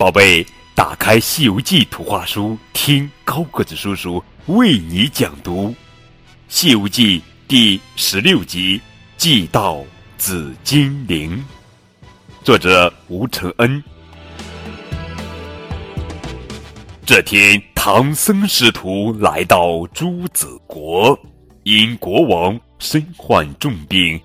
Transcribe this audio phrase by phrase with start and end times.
[0.00, 5.68] 宝贝，打开《西游记》图画书，听高个子叔叔为你讲读
[6.48, 8.78] 《西游记》第十六集
[9.18, 9.84] 《祭到
[10.16, 11.36] 紫金陵》，
[12.42, 13.84] 作者吴承恩。
[17.04, 21.14] 这天，唐僧师徒来到朱子国，
[21.64, 24.18] 因国王身患重病。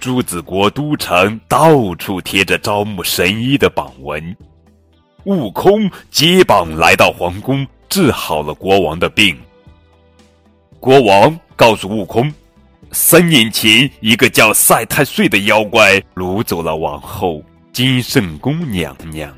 [0.00, 4.36] 朱子国都城到处贴着招募神医的榜文，
[5.24, 9.36] 悟空接榜来到皇宫，治好了国王的病。
[10.78, 12.32] 国王告诉悟空，
[12.92, 17.42] 三年前一个叫赛太岁的妖怪掳走了王后
[17.72, 19.34] 金圣宫娘娘，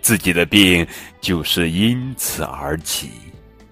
[0.00, 0.86] 自己的病
[1.20, 3.10] 就是因此而起。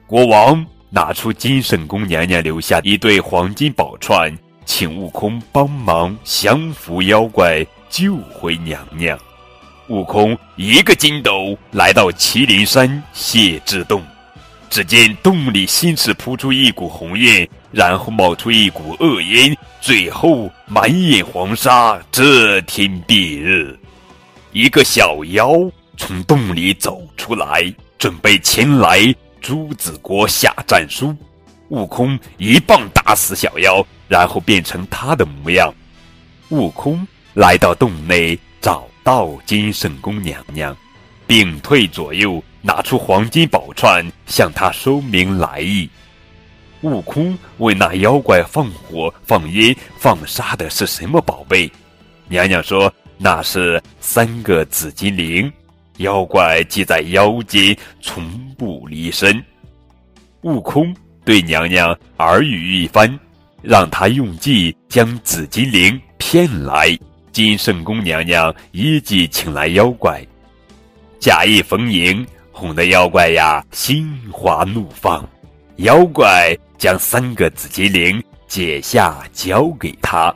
[0.07, 4.33] 国王拿出金圣宫娘娘留下一对黄金宝串。
[4.67, 9.19] 请悟空帮忙降服妖怪，救回娘娘。
[9.91, 14.01] 悟空一个筋斗来到麒麟山谢之洞，
[14.71, 23.77] 只见洞里先是扑出一股红烟，然后冒出一股恶烟，最后满眼黄沙，遮天蔽日。
[24.53, 25.53] 一个小妖
[25.97, 27.63] 从洞里走出来，
[27.99, 31.13] 准备前来朱子国下战书。
[31.71, 33.85] 悟空一棒打死小妖。
[34.09, 35.73] 然后变成他的模样，
[36.49, 40.77] 悟空来到洞内，找到金圣宫娘娘，
[41.27, 45.89] 屏退左右，拿出黄金宝串，向他说明来意。
[46.83, 51.71] 悟空问那妖怪放火、放烟、放沙的是什么宝贝？
[52.29, 55.53] 娘娘说那是三个紫金铃，
[55.99, 58.25] 妖怪系在腰间，从
[58.57, 59.43] 不离身。
[60.43, 63.19] 悟空对娘娘耳语一番。
[63.63, 66.99] 让他用计将紫金铃骗来，
[67.33, 70.25] 金圣宫娘娘一计请来妖怪，
[71.19, 75.27] 假意逢迎，哄得妖怪呀心花怒放。
[75.77, 80.35] 妖怪将三个紫金铃解下交给他，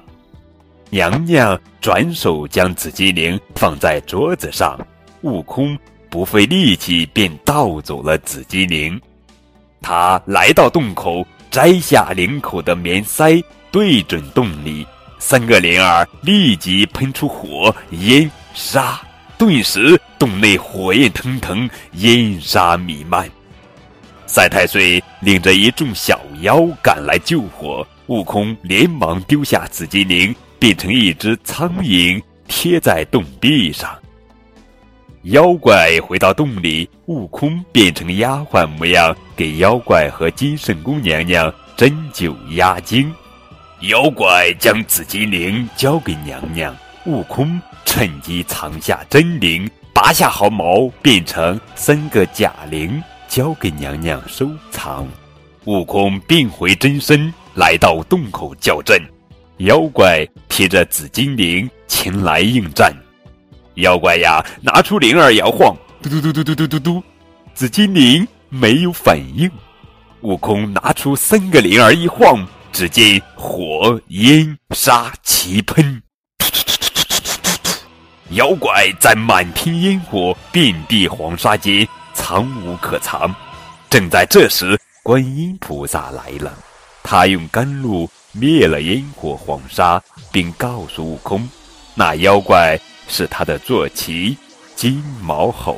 [0.91, 4.79] 娘娘转手将紫金铃放在桌子上，
[5.23, 5.79] 悟空
[6.09, 9.01] 不费力气便盗走了紫金铃。
[9.81, 11.27] 他来到洞口。
[11.51, 13.41] 摘下领口的棉塞，
[13.71, 14.85] 对准洞里，
[15.27, 19.01] 三个铃儿立即喷出火烟沙，
[19.39, 23.27] 顿时洞内火焰腾腾，烟沙弥漫。
[24.27, 33.97] 赛太岁领着一众小妖赶来救火，悟空连忙丢下紫金铃，变成一只苍蝇贴在洞壁上。
[35.23, 43.11] 妖怪回到洞里，悟空变成丫鬟模样，给妖怪和金圣宫娘娘针灸压惊。
[43.81, 46.75] 妖怪将紫金铃交给娘娘，
[47.05, 55.07] 悟空趁机藏下真铃，拔下毫毛变成三个假铃，交给娘娘收藏。
[55.65, 59.03] 悟空变回真身，来到洞口叫阵，
[59.59, 62.95] 妖怪提着紫金铃前来应战。
[63.75, 67.03] 妖怪呀，拿出铃儿摇晃，嘟嘟嘟嘟嘟嘟嘟嘟，
[67.55, 69.51] 紫金铃没有反应。
[70.23, 76.03] 悟空拿出三个铃儿一晃，只见火烟沙齐喷，
[78.31, 83.33] 妖怪在满天烟火、遍地黄沙间藏无可藏。
[83.89, 86.53] 正在这时，观音菩萨来了，
[87.05, 90.03] 他用甘露灭了烟火黄沙，
[90.33, 91.49] 并告诉悟空，
[91.95, 92.77] 那妖怪。
[93.07, 94.35] 是他的坐骑
[94.75, 95.77] 金毛猴，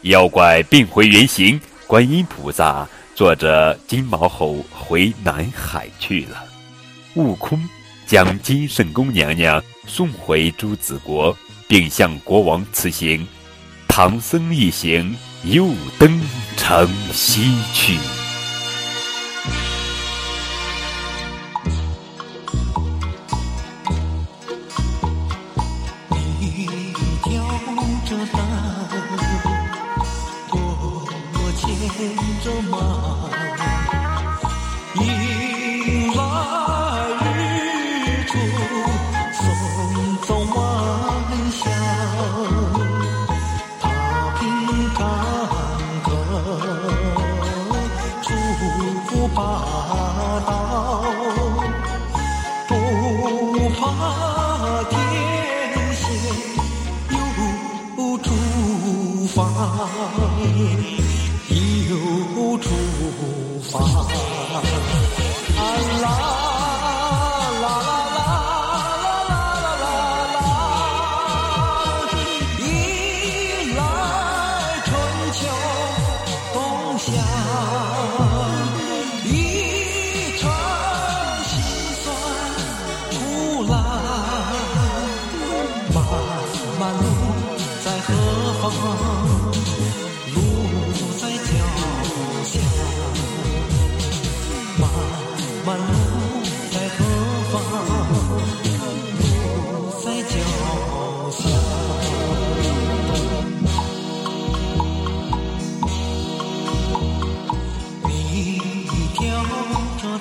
[0.00, 6.44] 妖怪变回原形，观音菩萨坐着金毛猴回南海去了，
[7.14, 7.62] 悟空
[8.06, 11.36] 将金圣宫娘娘送回朱子国，
[11.68, 13.24] 并向国王辞行，
[13.86, 16.20] 唐僧一行又登
[16.56, 17.96] 城西去。
[26.40, 26.66] 你
[27.22, 27.46] 挑
[28.04, 28.42] 着担，
[30.50, 31.62] 我牵
[32.42, 32.53] 着。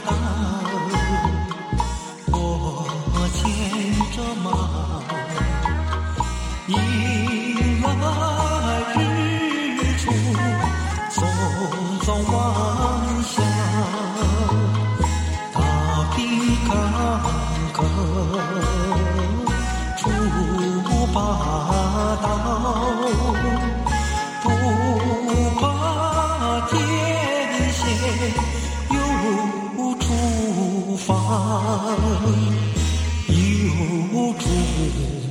[0.06, 0.14] 当
[2.32, 2.36] 我
[3.34, 3.42] 牵
[4.12, 4.46] 着马
[6.68, 6.76] 迎
[7.82, 8.04] 来
[8.96, 9.00] 日
[9.98, 10.04] 出
[11.10, 11.18] 送
[12.02, 12.34] 走晚
[13.24, 13.34] 霞
[15.54, 15.58] 大
[16.16, 16.18] 平
[16.66, 16.70] 坎
[17.74, 17.76] 坷
[19.98, 20.02] 成
[20.84, 21.18] 不拔
[22.22, 22.26] 道
[24.42, 24.46] 不
[25.60, 25.62] 怕
[26.68, 26.74] 艰
[27.72, 28.63] 险
[33.30, 35.23] 有主。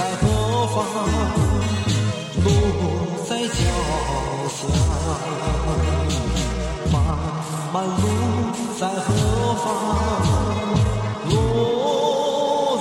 [0.00, 0.76] 在何方？
[2.42, 2.48] 路
[3.28, 3.52] 在脚
[4.48, 4.58] 下。
[6.90, 6.94] 漫
[7.70, 8.02] 漫路
[8.78, 9.08] 在何
[9.62, 9.66] 方？
[11.28, 11.30] 路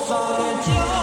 [0.08, 0.12] 在
[0.66, 0.99] 脚。